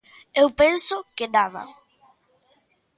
[0.41, 1.63] Eu penso que nada.